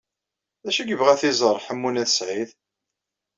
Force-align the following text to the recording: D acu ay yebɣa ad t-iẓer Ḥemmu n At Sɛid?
D 0.65 0.67
acu 0.69 0.79
ay 0.81 0.87
yebɣa 0.91 1.11
ad 1.13 1.19
t-iẓer 1.21 1.57
Ḥemmu 1.65 1.89
n 1.89 2.01
At 2.03 2.09
Sɛid? 2.17 2.49